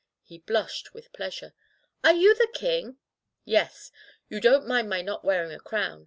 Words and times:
He 0.23 0.39
blushed 0.39 0.95
with 0.95 1.13
pleasure. 1.13 1.53
"Are 2.03 2.15
you 2.15 2.33
the 2.33 2.49
king?" 2.55 2.97
"Yes. 3.45 3.91
You 4.29 4.39
don't 4.41 4.65
mind 4.67 4.89
my 4.89 5.03
not 5.03 5.23
wearing 5.23 5.51
a 5.51 5.59
crown 5.59 5.99